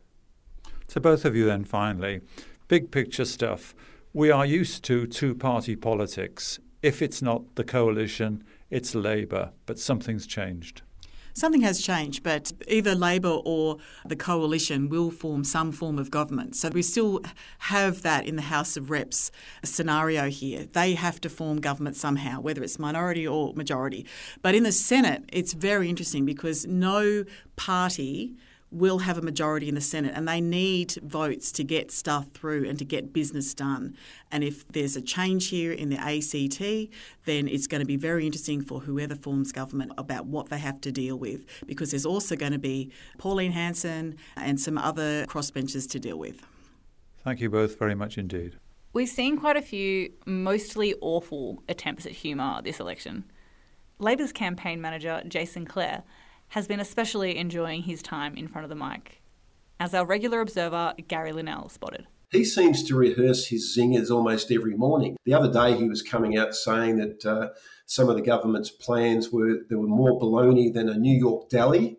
To 0.89 1.01
both 1.01 1.25
of 1.25 1.35
you, 1.35 1.47
then, 1.47 1.65
finally, 1.65 2.21
big 2.69 2.91
picture 2.91 3.25
stuff. 3.25 3.75
We 4.13 4.31
are 4.31 4.47
used 4.47 4.85
to 4.85 5.07
two 5.07 5.35
party 5.35 5.75
politics. 5.75 6.59
If 6.83 7.01
it's 7.01 7.23
not 7.23 7.55
the 7.55 7.65
coalition, 7.65 8.45
it's 8.71 8.95
Labor, 8.95 9.53
but 9.67 9.79
something's 9.79 10.27
changed. 10.27 10.83
Something 11.35 11.62
has 11.62 11.81
changed, 11.81 12.23
but 12.23 12.53
either 12.69 12.95
Labor 12.95 13.41
or 13.45 13.79
the 14.05 14.17
coalition 14.17 14.89
will 14.89 15.11
form 15.11 15.45
some 15.45 15.73
form 15.73 15.99
of 15.99 16.11
government. 16.11 16.57
So 16.57 16.69
we 16.69 16.83
still 16.83 17.21
have 17.59 18.03
that 18.03 18.27
in 18.27 18.37
the 18.37 18.43
House 18.43 18.77
of 18.77 18.91
Reps 18.91 19.31
scenario 19.65 20.29
here. 20.29 20.67
They 20.73 20.95
have 20.95 21.21
to 21.23 21.29
form 21.31 21.61
government 21.61 21.97
somehow, 21.97 22.41
whether 22.41 22.62
it's 22.62 22.79
minority 22.79 23.27
or 23.27 23.55
majority. 23.55 24.07
But 24.43 24.55
in 24.55 24.62
the 24.62 24.73
Senate, 24.73 25.25
it's 25.33 25.55
very 25.55 25.89
interesting 25.89 26.27
because 26.27 26.67
no 26.67 27.25
party 27.57 28.35
will 28.73 29.00
have 29.00 29.19
a 29.19 29.23
majority 29.23 29.69
in 29.69 29.75
the 29.75 29.81
Senate 29.81 30.12
and 30.17 30.26
they 30.26 30.41
need 30.41 30.95
votes 31.02 31.52
to 31.52 31.62
get 31.62 31.93
stuff 31.93 32.29
through 32.29 32.69
and 32.69 32.79
to 32.79 32.85
get 32.85 33.12
business 33.12 33.52
done. 33.55 33.97
And 34.31 34.43
if 34.43 34.67
there's 34.69 34.97
a 34.97 35.02
change 35.02 35.49
here 35.49 35.73
in 35.73 35.91
the 35.91 35.99
ACT, 35.99 36.91
then 37.26 37.49
it's 37.49 37.67
going 37.67 37.81
to 37.81 37.87
be 37.87 37.97
very 37.97 38.25
interesting 38.25 38.62
for 38.62 38.81
whoever 38.81 39.14
forms 39.14 39.52
government 39.52 39.93
about 39.99 40.26
what 40.26 40.49
they 40.49 40.59
have 40.59 40.81
to 40.83 40.93
deal 40.93 41.19
with 41.19 41.45
because 41.67 41.91
there's 41.91 42.07
also 42.07 42.35
going 42.35 42.52
to 42.52 42.59
be 42.59 42.91
Pauline 43.19 43.52
Hanson 43.52 44.17
and 44.37 44.59
some 44.59 44.79
other 44.79 45.26
crossbenchers 45.26 45.88
to 45.91 46.00
deal 46.00 46.19
with. 46.19 46.47
Thank 47.25 47.41
you 47.41 47.50
both 47.50 47.79
very 47.79 47.95
much 47.95 48.19
indeed. 48.19 48.57
We've 48.95 49.09
seen 49.09 49.38
quite 49.38 49.57
a 49.57 49.62
few 49.62 50.12
mostly 50.26 50.95
awful 51.00 51.62
attempts 51.69 52.05
at 52.05 52.12
humour 52.12 52.61
this 52.62 52.81
election. 52.81 53.25
Labor's 53.99 54.33
campaign 54.33 54.81
manager, 54.81 55.23
Jason 55.29 55.64
Clare, 55.64 56.02
has 56.52 56.68
been 56.68 56.80
especially 56.80 57.38
enjoying 57.38 57.82
his 57.82 58.02
time 58.02 58.37
in 58.37 58.47
front 58.47 58.64
of 58.64 58.68
the 58.68 58.75
mic, 58.75 59.23
as 59.80 59.94
our 59.94 60.04
regular 60.04 60.42
observer 60.42 60.92
Gary 61.09 61.32
Linnell 61.32 61.71
spotted. 61.71 62.06
He 62.30 62.44
seems 62.44 62.85
to 62.85 62.94
rehearse 62.94 63.47
his 63.47 63.75
zingers 63.75 64.11
almost 64.11 64.52
every 64.52 64.75
morning. 64.75 65.16
The 65.25 65.32
other 65.32 65.50
day, 65.50 65.78
he 65.78 65.88
was 65.88 66.02
coming 66.02 66.37
out 66.37 66.54
saying 66.54 66.97
that 66.97 67.25
uh, 67.25 67.49
some 67.87 68.11
of 68.11 68.16
the 68.16 68.23
government's 68.23 68.71
plans 68.71 69.30
were 69.30 69.61
there 69.71 69.78
were 69.78 69.87
more 69.87 70.21
baloney 70.21 70.71
than 70.71 70.90
a 70.90 70.99
New 70.99 71.16
York 71.16 71.49
deli. 71.49 71.97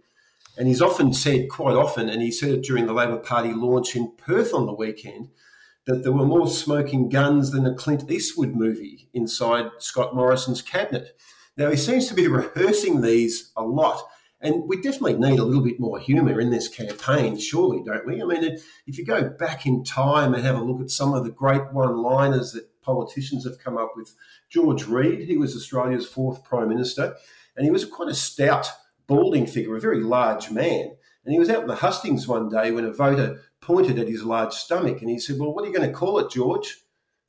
And 0.55 0.67
he's 0.67 0.83
often 0.83 1.13
said, 1.13 1.50
quite 1.50 1.75
often, 1.75 2.07
and 2.07 2.22
he 2.22 2.31
said 2.31 2.51
it 2.51 2.62
during 2.62 2.86
the 2.86 2.93
Labor 2.93 3.17
Party 3.17 3.53
launch 3.53 3.95
in 3.95 4.13
Perth 4.17 4.53
on 4.53 4.67
the 4.67 4.74
weekend, 4.74 5.29
that 5.86 6.03
there 6.03 6.12
were 6.12 6.27
more 6.27 6.48
smoking 6.48 7.10
guns 7.10 7.50
than 7.50 7.65
a 7.65 7.74
Clint 7.74 8.10
Eastwood 8.10 8.53
movie 8.53 9.10
inside 9.15 9.72
Scott 9.79 10.15
Morrison's 10.15 10.62
cabinet. 10.62 11.19
Now, 11.57 11.72
he 11.72 11.77
seems 11.77 12.07
to 12.07 12.13
be 12.13 12.27
rehearsing 12.27 13.01
these 13.01 13.51
a 13.55 13.63
lot. 13.63 14.03
And 14.44 14.68
we 14.68 14.82
definitely 14.82 15.14
need 15.14 15.40
a 15.40 15.46
little 15.46 15.64
bit 15.64 15.80
more 15.80 15.98
humour 15.98 16.42
in 16.42 16.50
this 16.50 16.68
campaign, 16.68 17.40
surely, 17.40 17.82
don't 17.82 18.06
we? 18.06 18.22
I 18.22 18.26
mean, 18.26 18.60
if 18.86 18.98
you 18.98 19.06
go 19.06 19.30
back 19.30 19.66
in 19.66 19.86
time 19.86 20.34
and 20.34 20.44
have 20.44 20.58
a 20.58 20.64
look 20.64 20.82
at 20.82 20.90
some 20.90 21.14
of 21.14 21.24
the 21.24 21.32
great 21.32 21.72
one 21.72 21.96
liners 21.96 22.52
that 22.52 22.68
politicians 22.82 23.46
have 23.46 23.58
come 23.58 23.78
up 23.78 23.94
with, 23.96 24.14
George 24.50 24.86
Reid, 24.86 25.30
he 25.30 25.38
was 25.38 25.56
Australia's 25.56 26.06
fourth 26.06 26.44
Prime 26.44 26.68
Minister, 26.68 27.16
and 27.56 27.64
he 27.64 27.72
was 27.72 27.86
quite 27.86 28.10
a 28.10 28.14
stout, 28.14 28.70
balding 29.08 29.48
figure, 29.48 29.78
a 29.78 29.80
very 29.80 30.02
large 30.02 30.52
man. 30.52 30.94
And 31.24 31.32
he 31.32 31.40
was 31.40 31.50
out 31.50 31.62
in 31.62 31.68
the 31.68 31.76
hustings 31.76 32.28
one 32.28 32.50
day 32.50 32.72
when 32.72 32.84
a 32.84 32.92
voter 32.92 33.40
pointed 33.62 33.98
at 33.98 34.10
his 34.10 34.26
large 34.26 34.52
stomach 34.52 35.00
and 35.00 35.10
he 35.10 35.20
said, 35.20 35.40
Well, 35.40 35.54
what 35.54 35.64
are 35.64 35.68
you 35.68 35.74
going 35.74 35.90
to 35.90 35.96
call 35.96 36.20
it, 36.20 36.30
George? 36.30 36.80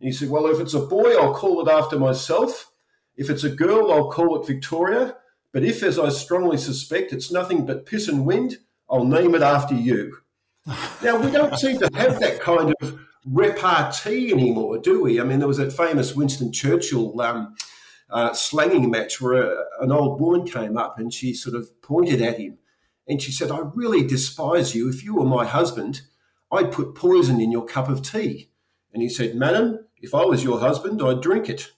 And 0.00 0.09
he 0.09 0.12
said, 0.12 0.30
Well, 0.30 0.47
if 0.47 0.59
it's 0.59 0.75
a 0.75 0.80
boy, 0.80 1.12
I'll 1.12 1.35
call 1.35 1.64
it 1.64 1.71
after 1.71 1.97
myself. 1.97 2.73
If 3.16 3.30
it's 3.30 3.44
a 3.44 3.50
girl, 3.50 3.92
I'll 3.92 4.11
call 4.11 4.40
it 4.40 4.47
Victoria. 4.49 5.16
But 5.54 5.62
if, 5.62 5.84
as 5.84 6.00
I 6.00 6.08
strongly 6.08 6.58
suspect, 6.58 7.12
it's 7.12 7.30
nothing 7.30 7.64
but 7.64 7.87
piss 7.87 8.08
and 8.08 8.26
wind, 8.26 8.58
I'll 8.90 9.04
name 9.04 9.37
it 9.37 9.42
after 9.42 9.76
you. 9.76 10.18
now, 10.66 11.16
we 11.16 11.30
don't 11.30 11.56
seem 11.56 11.78
to 11.78 11.88
have 11.94 12.18
that 12.18 12.40
kind 12.40 12.75
of 12.82 12.99
repartee 13.25 14.32
anymore, 14.32 14.78
do 14.78 15.00
we? 15.00 15.20
I 15.20 15.25
mean, 15.25 15.38
there 15.38 15.46
was 15.46 15.58
that 15.58 15.73
famous 15.73 16.16
Winston 16.16 16.52
Churchill 16.52 17.20
um, 17.20 17.54
uh, 18.11 18.34
slanging 18.34 18.90
match 18.90 19.20
where 19.20 19.34
a, 19.44 19.64
an 19.80 19.92
old 19.92 20.20
woman 20.20 20.44
came 20.44 20.76
up 20.76 20.99
and 20.99 21.14
she 21.14 21.32
sort 21.32 21.54
of 21.54 21.80
pointed 21.82 22.20
at 22.20 22.37
him 22.37 22.58
and 23.06 23.23
she 23.23 23.30
said, 23.30 23.52
I 23.52 23.61
really 23.75 24.04
despise 24.04 24.75
you. 24.75 24.88
If 24.88 25.04
you 25.04 25.14
were 25.14 25.25
my 25.25 25.46
husband, 25.46 26.00
I'd 26.50 26.73
put 26.73 26.96
poison 26.96 27.40
in 27.40 27.52
your 27.52 27.64
cup 27.64 27.88
of 27.88 28.02
tea. 28.02 28.50
And 28.92 29.02
he 29.02 29.08
said, 29.08 29.37
Madam, 29.37 29.87
if 29.99 30.16
I 30.16 30.25
was 30.25 30.42
your 30.42 30.58
husband, 30.58 31.00
I'd 31.00 31.20
drink 31.20 31.49
it. 31.49 31.70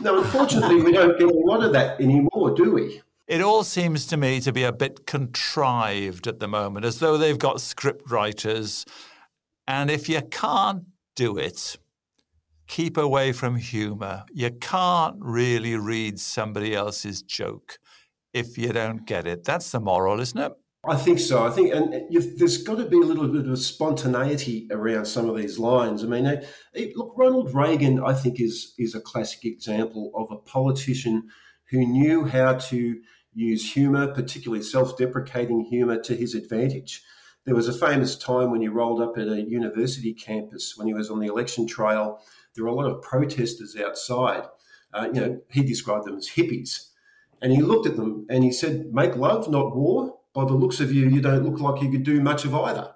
Now, 0.00 0.18
unfortunately, 0.18 0.82
we 0.82 0.92
don't 0.92 1.18
get 1.18 1.28
a 1.28 1.34
lot 1.34 1.64
of 1.64 1.72
that 1.72 2.00
anymore, 2.00 2.54
do 2.54 2.72
we? 2.72 3.02
It 3.26 3.40
all 3.40 3.64
seems 3.64 4.06
to 4.06 4.16
me 4.16 4.40
to 4.40 4.52
be 4.52 4.62
a 4.62 4.72
bit 4.72 5.06
contrived 5.06 6.26
at 6.26 6.38
the 6.38 6.46
moment, 6.46 6.84
as 6.84 7.00
though 7.00 7.16
they've 7.16 7.38
got 7.38 7.60
script 7.60 8.10
writers. 8.10 8.84
And 9.66 9.90
if 9.90 10.08
you 10.08 10.22
can't 10.22 10.84
do 11.16 11.38
it, 11.38 11.76
keep 12.68 12.96
away 12.96 13.32
from 13.32 13.56
humour. 13.56 14.24
You 14.32 14.50
can't 14.50 15.16
really 15.18 15.76
read 15.76 16.20
somebody 16.20 16.74
else's 16.74 17.22
joke 17.22 17.78
if 18.32 18.58
you 18.58 18.72
don't 18.72 19.06
get 19.06 19.26
it. 19.26 19.44
That's 19.44 19.70
the 19.70 19.80
moral, 19.80 20.20
isn't 20.20 20.38
it? 20.38 20.52
I 20.88 20.96
think 20.96 21.18
so. 21.18 21.44
I 21.44 21.50
think, 21.50 21.74
and 21.74 21.92
there's 22.10 22.62
got 22.62 22.76
to 22.76 22.84
be 22.84 22.96
a 22.96 23.00
little 23.00 23.26
bit 23.28 23.48
of 23.48 23.58
spontaneity 23.58 24.68
around 24.70 25.06
some 25.06 25.28
of 25.28 25.36
these 25.36 25.58
lines. 25.58 26.04
I 26.04 26.06
mean, 26.06 26.26
it, 26.74 26.96
look, 26.96 27.14
Ronald 27.16 27.52
Reagan, 27.52 28.02
I 28.04 28.14
think, 28.14 28.40
is 28.40 28.74
is 28.78 28.94
a 28.94 29.00
classic 29.00 29.44
example 29.44 30.12
of 30.14 30.30
a 30.30 30.36
politician 30.36 31.28
who 31.70 31.84
knew 31.84 32.24
how 32.24 32.54
to 32.54 33.00
use 33.34 33.72
humour, 33.72 34.14
particularly 34.14 34.62
self-deprecating 34.62 35.62
humour, 35.64 36.00
to 36.02 36.14
his 36.14 36.34
advantage. 36.34 37.02
There 37.44 37.54
was 37.54 37.68
a 37.68 37.86
famous 37.86 38.16
time 38.16 38.50
when 38.50 38.60
he 38.60 38.68
rolled 38.68 39.00
up 39.00 39.18
at 39.18 39.28
a 39.28 39.42
university 39.42 40.14
campus 40.14 40.76
when 40.76 40.86
he 40.86 40.94
was 40.94 41.10
on 41.10 41.20
the 41.20 41.28
election 41.28 41.66
trail. 41.66 42.20
There 42.54 42.64
were 42.64 42.70
a 42.70 42.74
lot 42.74 42.90
of 42.90 43.02
protesters 43.02 43.76
outside. 43.76 44.44
Uh, 44.94 45.08
you 45.12 45.20
know, 45.20 45.40
he 45.50 45.62
described 45.62 46.06
them 46.06 46.16
as 46.16 46.28
hippies, 46.28 46.90
and 47.42 47.52
he 47.52 47.60
looked 47.60 47.86
at 47.86 47.96
them 47.96 48.26
and 48.30 48.44
he 48.44 48.52
said, 48.52 48.92
"Make 48.92 49.16
love, 49.16 49.50
not 49.50 49.74
war." 49.76 50.15
By 50.36 50.44
the 50.44 50.52
looks 50.52 50.80
of 50.80 50.92
you, 50.92 51.08
you 51.08 51.22
don't 51.22 51.44
look 51.44 51.60
like 51.60 51.82
you 51.82 51.90
could 51.90 52.02
do 52.02 52.20
much 52.20 52.44
of 52.44 52.54
either. 52.54 52.92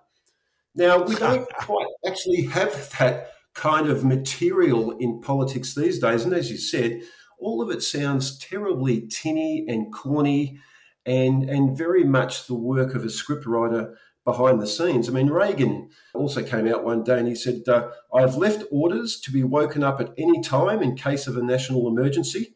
Now, 0.75 1.03
we 1.03 1.15
don't 1.27 1.49
quite 1.55 1.87
actually 2.07 2.43
have 2.43 2.71
that 2.99 3.33
kind 3.55 3.89
of 3.89 4.05
material 4.05 4.91
in 4.99 5.23
politics 5.23 5.75
these 5.75 5.99
days. 5.99 6.23
And 6.23 6.35
as 6.35 6.51
you 6.51 6.59
said, 6.59 7.01
all 7.39 7.63
of 7.63 7.71
it 7.71 7.83
sounds 7.83 8.39
terribly 8.39 9.09
tinny 9.09 9.65
and 9.67 9.91
corny 9.91 10.61
and, 11.07 11.49
and 11.49 11.77
very 11.77 12.05
much 12.05 12.47
the 12.47 12.55
work 12.55 12.95
of 12.95 13.05
a 13.05 13.07
scriptwriter 13.09 13.95
behind 14.27 14.61
the 14.61 14.67
scenes. 14.67 15.09
I 15.09 15.13
mean, 15.13 15.31
Reagan 15.31 15.89
also 16.13 16.43
came 16.43 16.69
out 16.69 16.85
one 16.85 17.03
day 17.03 17.21
and 17.21 17.27
he 17.27 17.35
said, 17.35 17.63
uh, 17.67 17.89
I've 18.15 18.37
left 18.37 18.65
orders 18.71 19.19
to 19.21 19.33
be 19.33 19.45
woken 19.45 19.83
up 19.83 19.99
at 19.99 20.13
any 20.19 20.43
time 20.43 20.83
in 20.83 20.95
case 20.95 21.27
of 21.27 21.39
a 21.39 21.43
national 21.43 21.89
emergency, 21.89 22.55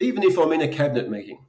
even 0.00 0.24
if 0.24 0.36
I'm 0.36 0.52
in 0.52 0.62
a 0.62 0.68
cabinet 0.68 1.08
meeting. 1.08 1.46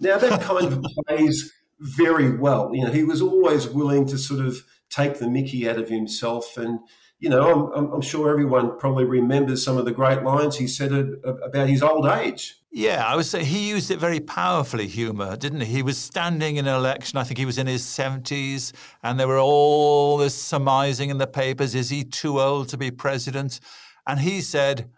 Now, 0.00 0.16
that 0.16 0.40
kind 0.40 0.66
of 0.66 0.82
plays 1.06 1.52
very 1.80 2.36
well. 2.36 2.70
You 2.72 2.84
know, 2.84 2.92
he 2.92 3.04
was 3.04 3.20
always 3.20 3.68
willing 3.68 4.06
to 4.06 4.18
sort 4.18 4.44
of 4.44 4.64
take 4.90 5.18
the 5.18 5.28
mickey 5.28 5.68
out 5.68 5.78
of 5.78 5.88
himself. 5.88 6.56
And, 6.56 6.80
you 7.18 7.28
know, 7.28 7.72
I'm, 7.72 7.92
I'm 7.92 8.00
sure 8.00 8.30
everyone 8.30 8.78
probably 8.78 9.04
remembers 9.04 9.64
some 9.64 9.78
of 9.78 9.84
the 9.84 9.92
great 9.92 10.22
lines 10.22 10.56
he 10.56 10.66
said 10.66 10.92
about 10.92 11.68
his 11.68 11.82
old 11.82 12.06
age. 12.06 12.56
Yeah, 12.74 13.04
I 13.06 13.16
would 13.16 13.26
say 13.26 13.44
he 13.44 13.68
used 13.68 13.90
it 13.90 13.98
very 13.98 14.20
powerfully, 14.20 14.86
humour, 14.86 15.36
didn't 15.36 15.60
he? 15.60 15.66
He 15.66 15.82
was 15.82 15.98
standing 15.98 16.56
in 16.56 16.66
an 16.66 16.74
election, 16.74 17.18
I 17.18 17.24
think 17.24 17.36
he 17.36 17.44
was 17.44 17.58
in 17.58 17.66
his 17.66 17.82
70s, 17.82 18.72
and 19.02 19.20
there 19.20 19.28
were 19.28 19.38
all 19.38 20.16
this 20.16 20.34
surmising 20.34 21.10
in 21.10 21.18
the 21.18 21.26
papers 21.26 21.74
is 21.74 21.90
he 21.90 22.02
too 22.02 22.40
old 22.40 22.70
to 22.70 22.78
be 22.78 22.90
president? 22.90 23.60
And 24.06 24.20
he 24.20 24.40
said, 24.40 24.90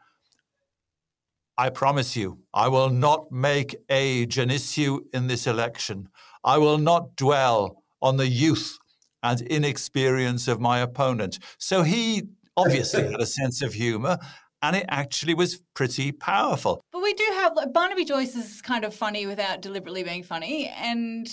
I 1.58 1.70
promise 1.70 2.16
you, 2.16 2.38
I 2.52 2.68
will 2.68 2.90
not 2.90 3.30
make 3.30 3.76
age 3.88 4.38
an 4.38 4.50
issue 4.50 5.00
in 5.12 5.28
this 5.28 5.46
election. 5.46 6.08
I 6.44 6.58
will 6.58 6.78
not 6.78 7.16
dwell 7.16 7.82
on 8.02 8.16
the 8.16 8.28
youth 8.28 8.78
and 9.22 9.40
inexperience 9.40 10.46
of 10.46 10.60
my 10.60 10.80
opponent. 10.80 11.38
So 11.58 11.82
he 11.82 12.24
obviously 12.56 13.02
had 13.04 13.20
a 13.20 13.26
sense 13.26 13.62
of 13.62 13.72
humor 13.72 14.18
and 14.64 14.76
it 14.76 14.86
actually 14.88 15.34
was 15.34 15.60
pretty 15.74 16.10
powerful. 16.10 16.80
But 16.90 17.02
we 17.02 17.12
do 17.14 17.24
have 17.34 17.54
like, 17.54 17.72
Barnaby 17.72 18.04
Joyce 18.04 18.34
is 18.34 18.62
kind 18.62 18.84
of 18.84 18.94
funny 18.94 19.26
without 19.26 19.60
deliberately 19.60 20.02
being 20.04 20.22
funny, 20.22 20.68
and 20.68 21.26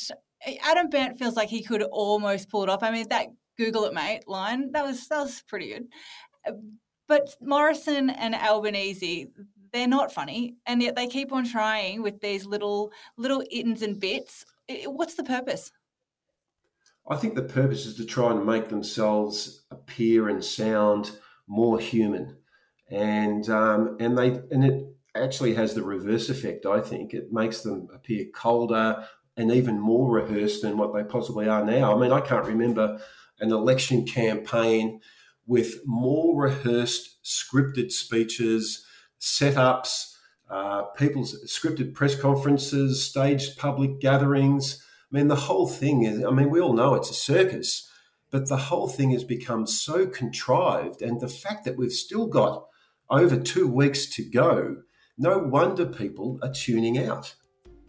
Adam 0.64 0.90
Bandt 0.90 1.18
feels 1.18 1.36
like 1.36 1.48
he 1.48 1.64
could 1.64 1.82
almost 1.84 2.50
pull 2.50 2.64
it 2.64 2.70
off. 2.70 2.84
I 2.84 2.92
mean, 2.92 3.08
that 3.08 3.28
"Google 3.58 3.86
it, 3.86 3.94
mate" 3.94 4.28
line 4.28 4.72
that 4.74 4.84
was 4.84 5.08
that 5.08 5.22
was 5.22 5.44
pretty 5.48 5.70
good. 5.70 5.88
But 7.08 7.34
Morrison 7.42 8.10
and 8.10 8.36
Albanese, 8.36 9.28
they're 9.72 9.88
not 9.88 10.12
funny, 10.12 10.56
and 10.66 10.82
yet 10.82 10.98
they 10.98 11.08
keep 11.08 11.32
on 11.32 11.46
trying 11.46 12.02
with 12.02 12.20
these 12.20 12.46
little 12.46 12.92
little 13.18 13.44
ins 13.50 13.82
and 13.82 13.98
bits 13.98 14.44
what's 14.86 15.16
the 15.16 15.24
purpose? 15.24 15.72
I 17.10 17.16
think 17.16 17.36
the 17.36 17.44
purpose 17.44 17.86
is 17.86 17.96
to 17.96 18.06
try 18.06 18.32
and 18.32 18.46
make 18.46 18.70
themselves 18.70 19.64
appear 19.72 20.30
and 20.30 20.44
sound 20.44 21.12
more 21.48 21.80
human, 21.80 22.38
and 22.90 23.50
um, 23.50 23.98
and 24.00 24.18
they 24.18 24.40
and 24.52 24.64
it 24.64 24.86
actually 25.16 25.54
has 25.56 25.74
the 25.74 25.84
reverse 25.84 26.30
effect, 26.30 26.66
I 26.66 26.80
think. 26.80 27.14
It 27.14 27.34
makes 27.34 27.62
them 27.62 27.90
appear 27.94 28.26
colder 28.34 29.06
and 29.36 29.52
even 29.52 29.80
more 29.80 30.10
rehearsed 30.12 30.62
than 30.62 30.78
what 30.78 30.94
they 30.94 31.04
possibly 31.04 31.48
are 31.48 31.66
now. 31.66 31.96
I 31.96 32.00
mean, 32.00 32.12
I 32.12 32.22
can't 32.22 32.46
remember 32.46 33.02
an 33.40 33.52
election 33.52 34.06
campaign 34.06 35.02
with 35.48 35.80
more 35.86 36.40
rehearsed, 36.40 37.24
scripted 37.24 37.92
speeches, 37.92 38.86
setups, 39.20 40.11
uh, 40.52 40.84
people's 40.98 41.34
scripted 41.46 41.94
press 41.94 42.14
conferences, 42.14 43.06
staged 43.08 43.58
public 43.58 44.02
gatherings. 44.02 44.86
I 45.12 45.18
mean, 45.18 45.30
the 45.30 45.36
whole 45.36 45.68
thing 45.68 46.04
is, 46.04 46.26
I 46.26 46.30
mean, 46.32 46.50
we 46.50 46.60
all 46.60 46.74
know 46.74 46.94
it's 46.94 47.10
a 47.10 47.14
circus, 47.14 47.90
but 48.32 48.50
the 48.50 48.58
whole 48.58 48.90
thing 48.90 49.12
has 49.12 49.24
become 49.24 49.66
so 49.66 50.06
contrived. 50.06 51.02
And 51.02 51.22
the 51.22 51.30
fact 51.30 51.64
that 51.64 51.78
we've 51.78 51.92
still 51.92 52.28
got 52.28 52.68
over 53.10 53.40
two 53.40 53.66
weeks 53.66 54.08
to 54.16 54.24
go, 54.24 54.78
no 55.18 55.38
wonder 55.38 55.86
people 55.86 56.38
are 56.44 56.52
tuning 56.52 56.98
out. 56.98 57.34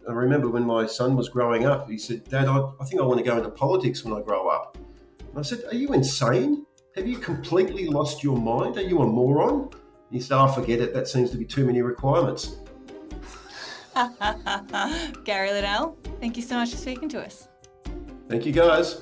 I 0.07 0.13
remember 0.13 0.49
when 0.49 0.65
my 0.65 0.85
son 0.85 1.17
was 1.17 1.27
growing 1.27 1.65
up, 1.65 1.89
he 1.89 1.97
said, 1.97 2.23
Dad, 2.29 2.47
I, 2.47 2.69
I 2.79 2.85
think 2.85 3.01
I 3.01 3.05
want 3.05 3.19
to 3.19 3.25
go 3.25 3.37
into 3.37 3.49
politics 3.49 4.05
when 4.05 4.13
I 4.13 4.21
grow 4.21 4.47
up. 4.47 4.77
And 5.19 5.37
I 5.37 5.41
said, 5.41 5.63
Are 5.69 5.75
you 5.75 5.93
insane? 5.93 6.65
Have 6.95 7.07
you 7.07 7.17
completely 7.17 7.87
lost 7.87 8.23
your 8.23 8.37
mind? 8.37 8.77
Are 8.77 8.81
you 8.81 9.01
a 9.01 9.05
moron? 9.05 9.69
He 10.13 10.19
said, 10.19 10.39
Oh, 10.39 10.47
forget 10.47 10.79
it. 10.79 10.93
That 10.93 11.07
seems 11.07 11.31
to 11.31 11.37
be 11.37 11.43
too 11.43 11.65
many 11.65 11.81
requirements. 11.81 12.57
Gary 15.25 15.51
Linnell, 15.51 15.97
thank 16.19 16.37
you 16.37 16.43
so 16.43 16.55
much 16.55 16.69
for 16.69 16.77
speaking 16.77 17.09
to 17.09 17.25
us. 17.25 17.47
Thank 18.29 18.45
you, 18.45 18.51
guys. 18.51 19.01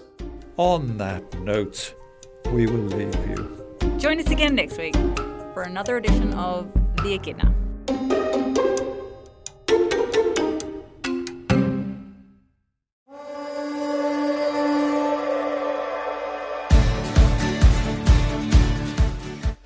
On 0.56 0.98
that 0.98 1.38
note, 1.42 1.96
we 2.48 2.66
will 2.66 2.86
leave 2.96 3.14
you. 3.28 3.98
Join 3.98 4.22
us 4.22 4.30
again 4.30 4.56
next 4.56 4.78
week 4.78 4.96
for 5.54 5.64
another 5.64 5.98
edition 5.98 6.34
of 6.34 6.72
The 7.04 7.16
Echidna. 7.16 7.61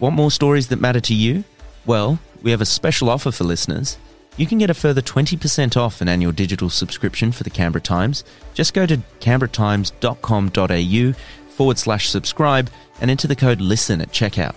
Want 0.06 0.16
more 0.16 0.30
stories 0.30 0.68
that 0.68 0.80
matter 0.80 1.00
to 1.00 1.16
you? 1.16 1.44
Well, 1.88 2.20
we 2.44 2.52
have 2.52 2.62
a 2.62 2.66
special 2.68 3.10
offer 3.10 3.32
for 3.32 3.44
listeners. 3.44 3.98
You 4.38 4.46
can 4.46 4.60
get 4.60 4.70
a 4.70 4.76
further 4.76 5.02
20% 5.02 5.76
off 5.76 6.00
an 6.00 6.08
annual 6.08 6.32
digital 6.32 6.70
subscription 6.70 7.32
for 7.32 7.42
the 7.42 7.50
Canberra 7.50 7.82
Times. 7.82 8.24
Just 8.54 8.76
go 8.76 8.86
to 8.86 8.98
canberratimes.com.au 9.20 11.50
forward 11.50 11.80
slash 11.80 12.08
subscribe 12.08 12.70
and 13.02 13.10
enter 13.10 13.28
the 13.28 13.36
code 13.36 13.60
LISTEN 13.60 14.00
at 14.00 14.12
checkout. 14.12 14.54